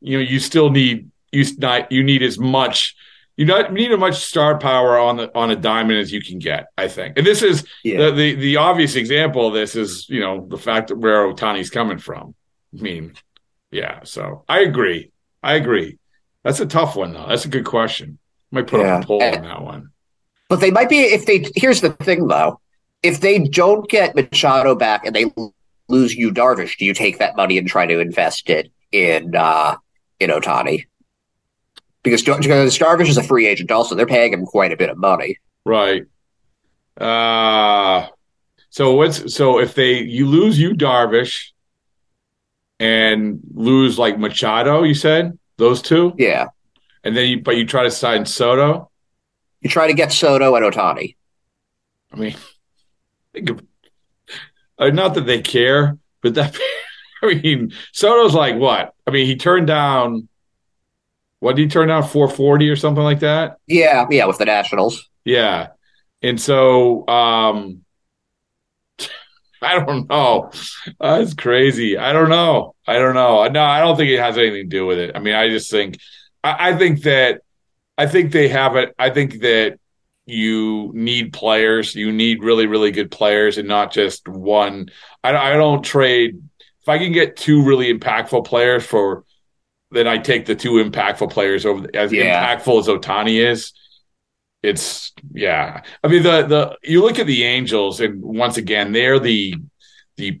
[0.00, 2.94] you know, you still need you not you need as much.
[3.36, 6.38] You not need as much star power on the on a diamond as you can
[6.38, 6.66] get.
[6.78, 8.06] I think, and this is Yeah.
[8.06, 11.70] the, the the obvious example of this is you know the fact that where Ohtani's
[11.70, 12.34] coming from.
[12.78, 13.14] I mean,
[13.72, 14.00] yeah.
[14.04, 15.10] So I agree.
[15.44, 15.98] I agree.
[16.42, 17.26] That's a tough one though.
[17.28, 18.18] That's a good question.
[18.50, 18.96] Might put Yeah.
[18.96, 19.90] up a poll And- on that one.
[20.48, 21.46] But they might be if they.
[21.56, 22.60] Here's the thing, though:
[23.02, 25.26] if they don't get Machado back and they
[25.88, 29.76] lose Yu Darvish, do you take that money and try to invest it in uh,
[30.20, 30.84] in Ohtani?
[32.02, 34.98] Because, because Darvish is a free agent, also they're paying him quite a bit of
[34.98, 35.38] money.
[35.64, 36.04] Right.
[37.00, 38.06] Uh
[38.70, 41.52] so what's so if they you lose Yu Darvish
[42.80, 46.48] and lose like Machado, you said those two, Yeah,
[47.04, 48.90] and then you but you try to sign Soto.
[49.60, 51.16] you try to get Soto and Ohtani.
[52.12, 52.36] I mean,
[54.78, 56.56] uh, not that they care, but that
[57.22, 58.94] I mean, Soto's like what?
[59.06, 60.28] I mean, he turned down.
[61.40, 62.04] What did he turn down?
[62.04, 63.58] Four forty or something like that.
[63.66, 65.08] Yeah, yeah, with the Nationals.
[65.24, 65.68] Yeah.
[66.22, 67.83] And so um
[69.72, 70.50] I don't know.
[71.00, 71.96] Uh, That's crazy.
[71.98, 72.74] I don't know.
[72.86, 73.46] I don't know.
[73.48, 75.12] No, I don't think it has anything to do with it.
[75.14, 75.98] I mean, I just think
[76.42, 77.40] I, I think that
[77.96, 78.94] I think they have it.
[78.98, 79.78] I think that
[80.26, 81.94] you need players.
[81.94, 84.88] You need really, really good players and not just one.
[85.22, 86.40] I, I don't trade
[86.80, 89.24] if I can get two really impactful players for
[89.90, 92.56] then I take the two impactful players over as Yeah.
[92.56, 93.72] impactful as Ohtani is
[94.64, 95.82] it's yeah.
[96.02, 99.56] I mean the the you look at the Angels and once again they're the
[100.16, 100.40] the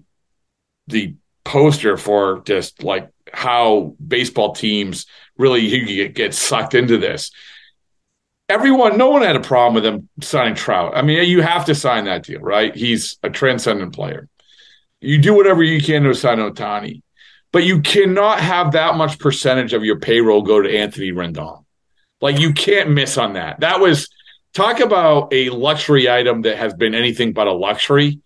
[0.86, 5.06] the poster for just like how baseball teams
[5.36, 7.30] really you get, get sucked into this.
[8.48, 10.96] Everyone, no one had a problem with him signing Trout.
[10.96, 12.74] I mean, you have to sign that deal, right?
[12.74, 14.28] He's a transcendent player.
[15.00, 17.02] You do whatever you can to sign Ohtani,
[17.52, 21.64] but you cannot have that much percentage of your payroll go to Anthony Rendon.
[22.20, 23.60] Like you can't miss on that.
[23.60, 24.08] That was
[24.54, 28.20] talk about a luxury item that has been anything but a luxury.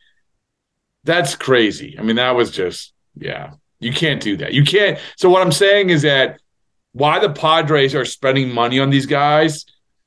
[1.04, 1.96] That's crazy.
[1.98, 3.54] I mean, that was just yeah.
[3.80, 4.52] You can't do that.
[4.52, 4.98] You can't.
[5.16, 6.40] So what I'm saying is that
[6.92, 9.64] why the Padres are spending money on these guys,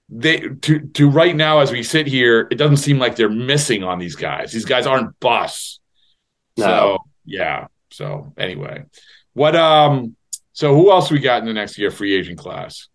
[0.10, 3.84] they to to right now as we sit here, it doesn't seem like they're missing
[3.84, 4.52] on these guys.
[4.52, 5.80] These guys aren't busts.
[6.58, 6.66] No.
[6.66, 7.68] So yeah.
[7.92, 8.84] So anyway,
[9.34, 10.16] what um.
[10.54, 12.90] So who else we got in the next year free agent class?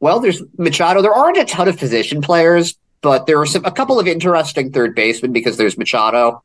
[0.00, 1.02] Well, there's Machado.
[1.02, 4.72] There aren't a ton of position players, but there are some, a couple of interesting
[4.72, 6.42] third basemen because there's Machado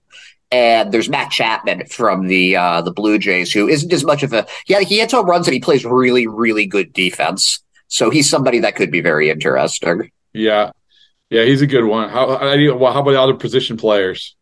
[0.51, 4.33] and there's Matt Chapman from the uh, the Blue Jays, who isn't as much of
[4.33, 4.81] a yeah.
[4.81, 7.61] He hits home runs and he plays really really good defense.
[7.87, 10.11] So he's somebody that could be very interesting.
[10.33, 10.71] Yeah,
[11.29, 12.09] yeah, he's a good one.
[12.09, 14.35] How how, well, how about the other position players?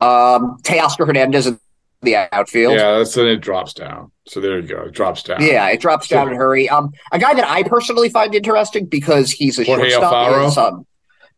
[0.00, 1.58] Um, Teoscar Hernandez in
[2.04, 2.74] the outfield.
[2.74, 4.10] Yeah, that's then it drops down.
[4.26, 5.42] So there you go, it drops down.
[5.42, 6.68] Yeah, it drops down in a hurry.
[6.68, 10.86] Um, a guy that I personally find interesting because he's a Jorge shortstop is um,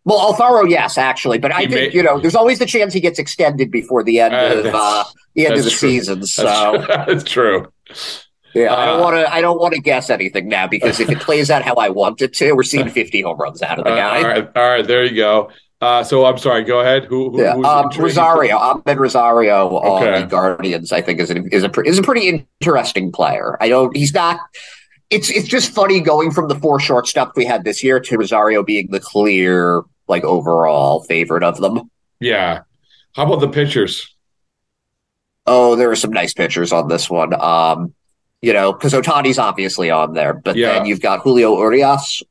[0.04, 2.92] well, Alfaro, yes, actually, but I He think may- you know, there's always the chance
[2.94, 5.90] he gets extended before the end Uh, of uh, the end of the true.
[5.90, 6.20] season.
[6.20, 7.72] That's, So that's true.
[8.54, 9.34] yeah, I don't Uh, want to.
[9.34, 12.22] I don't want to guess anything now because if it plays out how I want
[12.22, 14.16] it to, we're seeing 50 home runs out of the Uh, guy.
[14.18, 15.50] all right, all right, there you go.
[15.86, 16.64] Uh, so I'm sorry.
[16.64, 17.04] Go ahead.
[17.04, 17.30] Who?
[17.30, 20.20] who Yeah, who's um, Rosario, Amed Rosario on Okay.
[20.22, 22.28] the Guardians, I think is a, is a is a pretty
[22.60, 23.56] interesting player.
[23.60, 23.96] I don't.
[23.96, 24.40] He's not.
[25.10, 28.64] It's it's just funny going from the four shortstops we had this year to Rosario
[28.64, 31.88] being the clear like overall favorite of them.
[32.18, 32.62] Yeah.
[33.14, 34.12] How about the pitchers?
[35.46, 37.32] Oh, there are some nice pitchers on this one.
[37.40, 37.94] Um,
[38.42, 40.72] you know, because Ohtani's obviously on there, but Yeah.
[40.72, 42.22] then you've got Julio Urias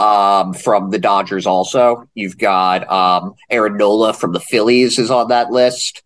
[0.00, 1.46] um, from the Dodgers.
[1.46, 6.02] Also, you've got um, Aaron Nola from the Phillies is on that list.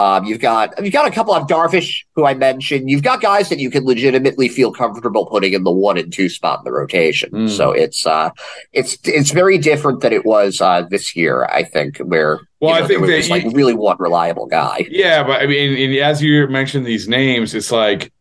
[0.00, 2.88] Um, you've got you've got a couple of Darvish, who I mentioned.
[2.88, 6.28] You've got guys that you can legitimately feel comfortable putting in the one and two
[6.28, 7.30] spot in the rotation.
[7.30, 7.50] Mm.
[7.50, 8.30] So it's uh,
[8.72, 11.46] it's it's very different than it was uh, this year.
[11.46, 14.46] I think where Well, you I think there was that like you- really one reliable
[14.46, 14.86] guy.
[14.88, 18.12] Yeah, but I mean, and as you mentioned these names, it's like,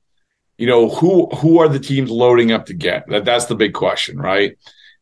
[0.58, 3.08] you know, who who are the teams loading up to get?
[3.08, 4.58] That that's the big question, right?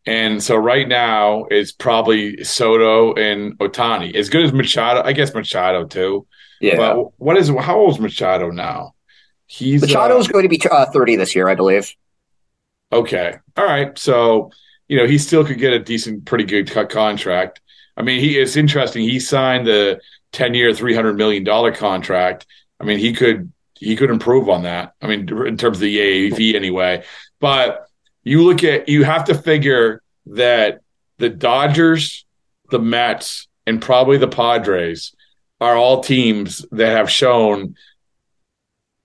[0.06, 4.16] And so right now it's probably Soto and Ohtani.
[4.16, 6.28] As good as Machado, I guess Machado too.
[6.62, 6.78] Yeah.
[6.78, 8.94] But what is how old is Machado now?
[9.48, 11.94] He's Machado uh, is going to be uh, 30 this year, I believe.
[12.92, 13.36] Okay.
[13.58, 13.98] All right.
[13.98, 14.52] So,
[14.88, 17.62] you know, he still could get a decent, pretty good co- contract.
[17.98, 19.04] I mean, he it's interesting.
[19.04, 20.00] He signed the
[20.34, 22.46] 10 year, $300 million contract.
[22.80, 24.94] I mean, he could, he could improve on that.
[25.02, 27.04] I mean, in terms of the AAV anyway.
[27.40, 27.88] But
[28.26, 30.82] you look at, you have to figure that
[31.18, 32.26] the Dodgers,
[32.70, 35.16] the Mets, and probably the Padres
[35.62, 37.76] are all teams that have shown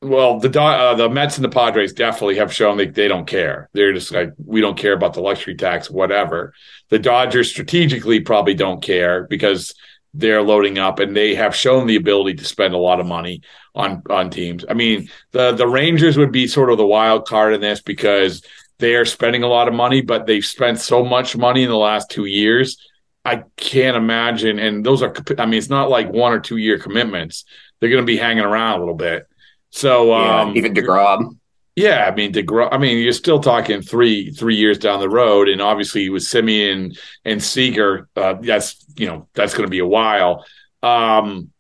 [0.03, 3.69] well, the uh, the Mets and the Padres definitely have shown they, they don't care.
[3.75, 6.55] They're just like we don't care about the luxury tax, whatever.
[6.89, 9.75] The Dodgers strategically probably don't care because
[10.15, 13.43] they're loading up and they have shown the ability to spend a lot of money
[13.75, 14.65] on on teams.
[14.69, 18.43] I mean, the the Rangers would be sort of the wild card in this because
[18.81, 21.77] they are spending a lot of money, but they've spent so much money in the
[21.77, 22.77] last two years.
[23.25, 25.14] I can't imagine, and those are.
[25.38, 27.45] I mean, it's not like one or two year commitments.
[27.79, 29.27] They're going to be hanging around a little bit.
[29.71, 31.37] So Yeah, um, even DeGrom.
[31.77, 32.69] yeah, I mean DeGrom.
[32.73, 36.99] I mean, you're still talking three three years down the road, and obviously with Semien
[37.25, 40.45] and Seager, uh, that's you know that's going to be a while.
[40.83, 41.51] Um,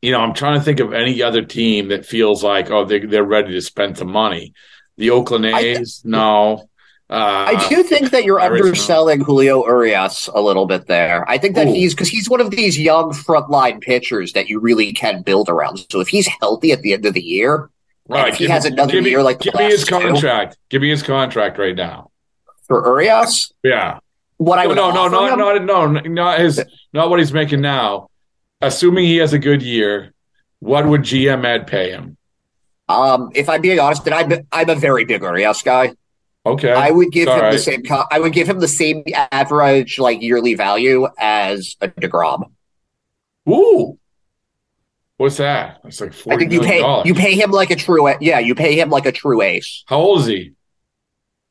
[0.00, 3.00] you know, I'm trying to think of any other team that feels like oh they
[3.00, 4.52] they're ready to spend some money.
[5.02, 6.68] The Oakland A's, no.
[7.10, 11.28] Uh, I do think that you're underselling Julio Urias a little bit there.
[11.28, 11.72] I think that Ooh.
[11.72, 15.84] he's because he's one of these young frontline pitchers that you really can build around.
[15.90, 17.68] So if he's healthy at the end of the year,
[18.08, 20.56] right, if he has another me- year like give me his last two- contract.
[20.70, 22.12] Give me his contract right now.
[22.68, 23.98] for Urias, Yeah.
[24.36, 27.32] what I no, would no, no, not, him- not, no, not his, not what he's
[27.32, 28.08] making now.
[28.60, 30.14] Assuming he has a good year,
[30.60, 32.16] what would GM Ed pay him?
[32.92, 35.94] Um, if I'm being honest, then I'm I'm a very big Urias guy.
[36.44, 37.82] Okay, I would give him the same.
[38.10, 42.50] I would give him the same average like yearly value as a Degrom.
[43.48, 43.98] Ooh,
[45.16, 45.80] what's that?
[45.84, 47.06] That's like I think you pay dollars.
[47.06, 48.12] you pay him like a true.
[48.20, 49.84] Yeah, you pay him like a true ace.
[49.86, 50.52] How old is he?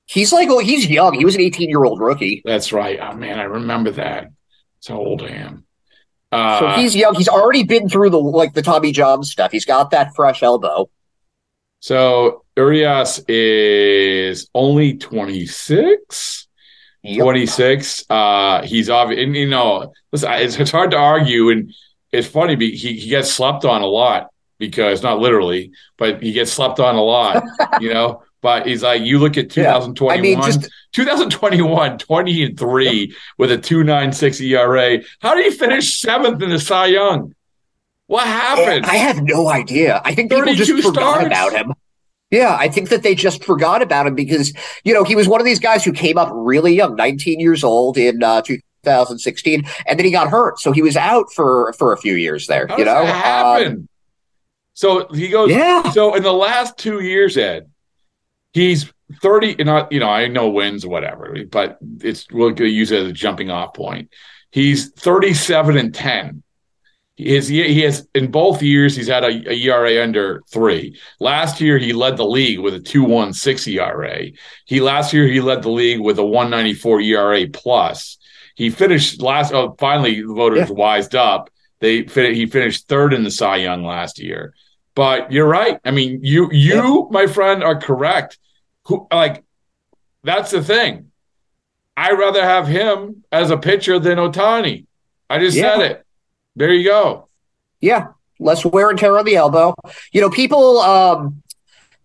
[0.08, 1.13] He's like, oh, he's young.
[1.13, 2.41] He was an 18 year old rookie.
[2.43, 2.99] That's right.
[3.01, 4.25] Oh man, I remember that.
[4.75, 5.65] That's how old I am.
[6.34, 7.15] So Uh, he's young.
[7.15, 9.51] He's already been through the like the Tommy John stuff.
[9.51, 10.89] He's got that fresh elbow.
[11.82, 16.48] So Urias is only twenty six.
[17.04, 17.20] Yep.
[17.24, 18.06] 26.
[18.12, 21.74] Uh, he's obvious, and you know, listen, it's, it's hard to argue, and
[22.12, 22.56] it's funny.
[22.56, 26.94] He he gets slept on a lot because not literally, but he gets slept on
[26.96, 27.44] a lot,
[27.82, 28.22] you know.
[28.44, 29.74] But he's like, you look at Yeah.
[29.80, 35.00] 2021, I mean, just 2021, 20 and three with a 2.96 ERA.
[35.22, 37.34] How do you finish seventh in the Cy Young?
[38.12, 38.67] What happened?
[38.67, 40.02] And I have no idea.
[40.04, 41.74] I think people just forgot about him.
[42.30, 44.52] Yeah, I think that they just forgot about him because,
[44.84, 47.63] you know, he was one of these guys who came up really young, 19 years
[47.63, 50.60] old in uh, 2016, and then he got hurt.
[50.60, 53.06] So he was out for, for a few years there, How you know?
[53.06, 53.67] happen?
[53.67, 53.89] Um,
[54.74, 55.89] so he goes, yeah.
[55.91, 57.71] So in the last two years, Ed,
[58.52, 63.08] he's 30, Not you know, I know wins, whatever, but it's, we'll use it as
[63.08, 64.10] a jumping off point.
[64.52, 66.43] He's 37 and 10
[67.17, 70.97] his, he has in both years he's had a, a, ERA under three.
[71.19, 74.28] Last year he led the league with a two one six ERA.
[74.65, 78.17] He last year he led the league with a one ninety four ERA plus.
[78.56, 79.54] He finished last.
[79.54, 80.76] Oh, finally voters yeah.
[80.76, 81.50] wised up.
[81.80, 84.54] They he finished third in the Cy Young last year.
[84.95, 85.80] But you're right.
[85.86, 87.08] I mean, you you yeah.
[87.12, 88.39] my friend are correct.
[88.86, 89.43] Who like
[90.24, 91.12] that's the thing.
[91.95, 94.86] I rather have him as a pitcher than Ohtani.
[95.30, 95.78] I just yeah.
[95.78, 96.06] said it.
[96.55, 97.29] There you go.
[97.79, 98.07] Yeah,
[98.39, 99.73] less wear and tear on the elbow.
[100.11, 101.41] You know, people um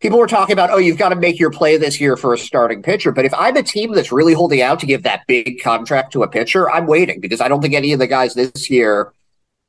[0.00, 2.38] people were talking about, oh, you've got to make your play this year for a
[2.38, 3.12] starting pitcher.
[3.12, 6.22] But if I'm a team that's really holding out to give that big contract to
[6.22, 9.12] a pitcher, I'm waiting because I don't think any of the guys this year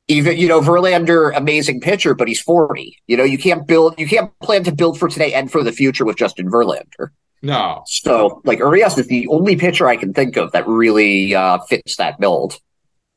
[0.08, 2.96] even you know, Verlander, amazing pitcher, but he's 40.
[3.06, 5.72] You know, you can't build you can't plan to build for today and for the
[5.72, 7.10] future with Justin Verlander.
[7.42, 7.82] No.
[7.86, 11.96] So like Urias is the only pitcher I can think of that really uh fits
[11.96, 12.58] that build.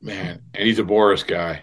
[0.02, 0.42] Man.
[0.54, 1.62] And he's a Boras guy.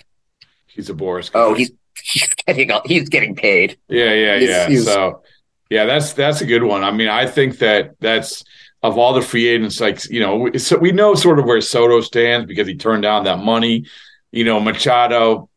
[0.67, 1.41] He's a Boras guy.
[1.41, 1.73] Oh, he's
[2.03, 3.79] he's getting he's getting paid.
[3.89, 4.69] Yeah, yeah, He's- yeah.
[4.69, 5.23] he's- so,
[5.71, 6.85] yeah, that's that's a good one.
[6.85, 8.45] I mean, I think that that's
[8.83, 11.61] of all the free agents, like you know, we- so we know sort of where
[11.61, 13.85] Soto stands because he turned down that money.
[14.31, 15.49] You know, Machado,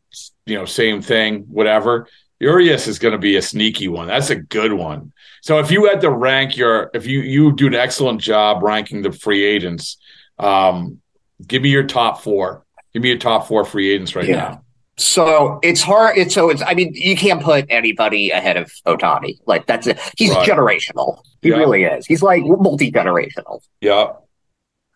[0.46, 2.08] you know, same thing, whatever.
[2.40, 4.08] Urias is going to be a sneaky one.
[4.08, 5.12] That's a good one.
[5.42, 9.02] So if you had to rank your, if you you do an excellent job ranking
[9.02, 9.98] the free agents,
[10.40, 11.00] um,
[11.46, 12.64] give me your top four.
[12.94, 14.36] Give me your top four free agents right Yeah.
[14.36, 14.62] now.
[14.98, 16.18] So it's hard.
[16.18, 16.62] It's so it's.
[16.62, 19.38] I mean, you can't put anybody ahead of Ohtani.
[19.46, 19.98] Like that's it.
[20.18, 20.46] He's Right.
[20.46, 21.18] generational.
[21.40, 21.56] He Yeah.
[21.56, 22.06] really is.
[22.06, 23.60] He's like multi generational.
[23.80, 24.08] Yeah,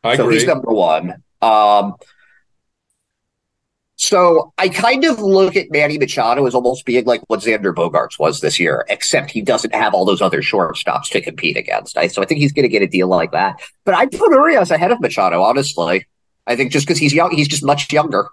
[0.04, 0.34] I so agree.
[0.34, 1.14] he's number one.
[1.40, 1.94] Um,
[3.98, 8.18] so I kind of look at Manny Machado as almost being like what Xander Bogaerts
[8.18, 11.96] was this year, except he doesn't have all those other shortstops to compete against.
[11.96, 13.58] I, so I think he's going to get a deal like that.
[13.86, 16.04] But I put Urias ahead of Machado, honestly.
[16.46, 18.28] I think just because he's young, he's just much younger.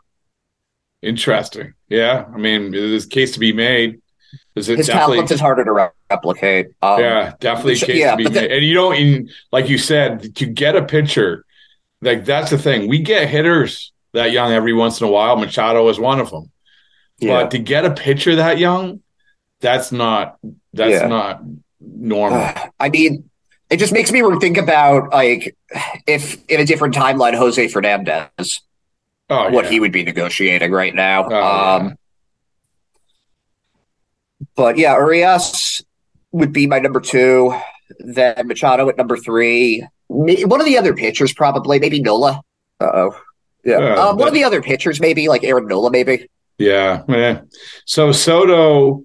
[1.01, 1.73] Interesting.
[1.89, 2.25] Yeah.
[2.33, 3.99] I mean, there's a case to be made.
[4.53, 6.67] There's a His talent is harder to re- replicate.
[6.81, 8.51] Um, yeah, definitely a case yeah, to be the- made.
[8.51, 11.43] And you know, in like you said, to get a pitcher,
[12.01, 12.87] like that's the thing.
[12.87, 15.35] We get hitters that young every once in a while.
[15.37, 16.51] Machado is one of them.
[17.19, 17.41] Yeah.
[17.43, 19.01] But to get a pitcher that young,
[19.59, 20.37] that's not
[20.73, 21.07] that's Yeah.
[21.07, 21.41] not
[21.79, 22.47] normal.
[22.79, 23.29] I mean,
[23.73, 25.57] it just makes me think about like
[26.05, 28.61] if in a different timeline, Jose Fernandez,
[29.31, 29.71] oh, what yeah.
[29.71, 31.25] he would be negotiating right now.
[31.25, 31.73] Oh, yeah.
[31.73, 31.97] um,
[34.55, 35.83] But yeah, Urias
[36.31, 37.59] would be my number two.
[37.97, 39.83] Then Machado at number three.
[40.07, 42.43] One of the other pitchers, probably maybe Nola.
[42.79, 43.21] Uh oh.
[43.65, 43.79] Yeah.
[43.79, 46.29] Yeah, um, one of the other pitchers, maybe like Aaron Nola, maybe.
[46.59, 47.49] Yeah, man.
[47.85, 49.03] So Soto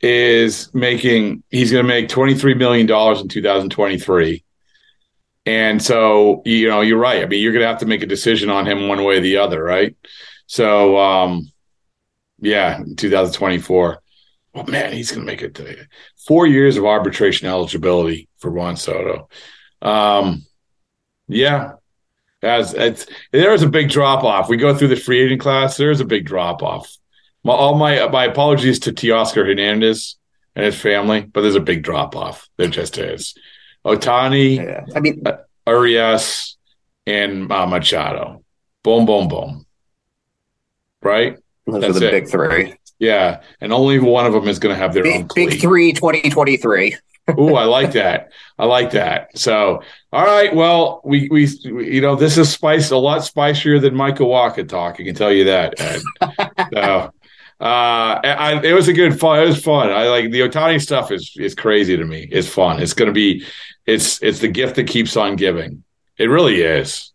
[0.00, 4.44] is making he's going to make 23 million dollars in 2023.
[5.46, 7.22] And so, you know, you're right.
[7.22, 9.20] I mean, you're going to have to make a decision on him one way or
[9.20, 9.96] the other, right?
[10.46, 11.50] So, um
[12.42, 14.02] yeah, 2024.
[14.54, 15.58] Oh man, he's going to make it
[16.26, 19.28] 4 years of arbitration eligibility for Juan Soto.
[19.82, 20.44] Um
[21.28, 21.72] yeah,
[22.42, 24.48] as it's there is a big drop off.
[24.48, 25.76] We go through the free agent class.
[25.76, 26.96] There's a big drop off.
[27.44, 30.16] My, all my my apologies to Teoscar Hernandez
[30.54, 32.48] and his family, but there's a big drop off.
[32.56, 33.34] There just is.
[33.84, 34.84] Ohtani, Yeah.
[34.94, 35.22] I mean,
[35.66, 36.56] Urias,
[37.06, 38.44] and uh, Machado.
[38.82, 39.66] Boom, boom, boom.
[41.02, 41.38] Right?
[41.66, 42.10] those That's are the it.
[42.10, 42.74] big three.
[42.98, 45.60] Yeah, and only one of them is going to have their own Big, big cleat.
[45.62, 46.96] three, 2023.
[47.38, 48.32] Ooh, I like that.
[48.58, 49.38] I like that.
[49.38, 49.82] So,
[50.12, 50.54] all right.
[50.54, 54.96] Well, we, we, you know, this is spice a lot spicier than Michael Wacha talk.
[55.00, 55.80] I can tell you that.
[55.80, 56.02] Ed.
[56.74, 57.12] so,
[57.60, 59.42] uh, I, it was a good fun.
[59.42, 59.90] It was fun.
[59.90, 62.26] I like the Ohtani stuff is, is crazy to me.
[62.30, 62.80] It's fun.
[62.80, 63.44] It's going to be,
[63.86, 65.84] it's, it's the gift that keeps on giving.
[66.16, 67.12] It really is.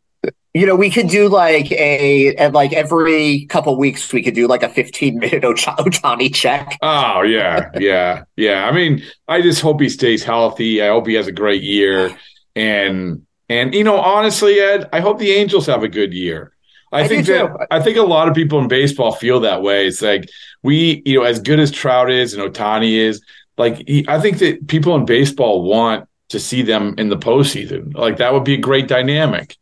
[0.53, 4.47] You know, we could do like a, and like every couple weeks, we could do
[4.47, 6.77] like a 15 minute Ohtani check.
[6.81, 8.65] Oh yeah, yeah, yeah.
[8.65, 10.81] I mean, I just hope he stays healthy.
[10.81, 12.17] I hope he has a great year,
[12.55, 16.54] and and you know, honestly, Ed, I hope the Angels have a good year.
[16.95, 17.57] I, I think that too.
[17.71, 19.87] I think a lot of people in baseball feel that way.
[19.87, 20.29] It's like
[20.63, 23.21] we, you know, as good as Trout is and Ohtani is,
[23.57, 27.93] like he, I think that people in baseball want to see them in the postseason.
[27.95, 29.55] Like that would be a great dynamic.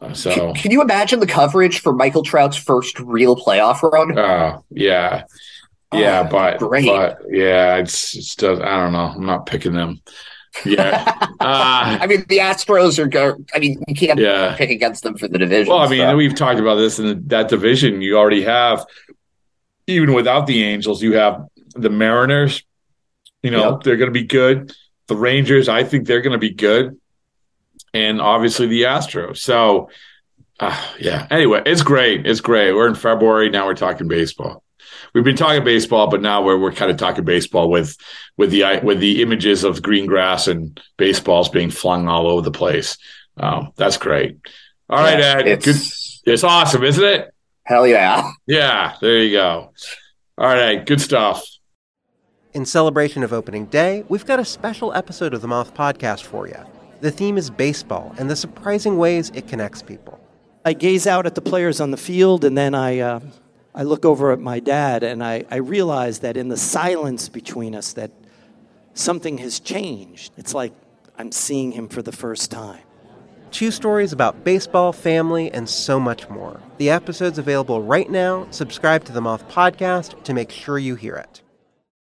[0.00, 0.34] Uh, so.
[0.34, 4.18] Can, can you imagine the coverage for Michael Trout's first real playoff run?
[4.18, 5.24] Oh yeah,
[5.92, 6.86] yeah, Oh, but great.
[6.86, 9.12] but yeah, it's it's just, I don't know.
[9.14, 10.00] I'm not picking them.
[10.64, 11.04] Yeah,
[11.40, 13.36] uh, I mean, the Astros are go.
[13.54, 14.56] I mean, you can't yeah.
[14.56, 15.72] pick against them for the division.
[15.72, 16.16] Well, I mean, so.
[16.16, 18.02] we've talked about this in that division.
[18.02, 18.84] You already have,
[19.86, 22.62] even without the Angels, you have the Mariners.
[23.42, 23.82] You know Yep.
[23.84, 24.74] they're going to be good.
[25.06, 26.98] The Rangers, I think they're going to be good,
[27.94, 29.38] and obviously the Astros.
[29.38, 29.88] So,
[30.58, 31.26] uh, yeah.
[31.30, 32.26] Anyway, it's great.
[32.26, 32.72] It's great.
[32.72, 33.66] We're in February now.
[33.66, 34.62] We're talking baseball.
[35.14, 37.96] We've been talking baseball, but now we're we're kind of talking baseball with
[38.36, 42.50] with the with the images of green grass and baseballs being flung all over the
[42.50, 42.96] place.
[43.36, 44.38] Um, that's great.
[44.88, 45.46] All right, Yeah, Ed.
[45.48, 46.32] it's, Good.
[46.32, 47.34] It's awesome, isn't it?
[47.64, 48.30] hell yeah.
[48.46, 48.94] Yeah.
[49.00, 49.72] There you go.
[50.38, 50.84] All right.
[50.84, 51.44] Good stuff.
[52.52, 56.48] In celebration of opening day, we've got a special episode of the Moth Podcast for
[56.48, 56.56] you.
[57.00, 60.18] The theme is baseball and the surprising ways it connects people.
[60.64, 63.20] I gaze out at the players on the field, and then I, uh,
[63.74, 67.74] I look over at my dad, and I, I realize that in the silence between
[67.74, 68.10] us, that
[68.94, 70.32] something has changed.
[70.36, 70.72] It's like
[71.16, 72.80] I'm seeing him for the first time.
[73.50, 76.60] Two stories about baseball, family, and so much more.
[76.78, 78.46] The episode's available right now.
[78.50, 81.42] Subscribe to the Moth Podcast to make sure you hear it.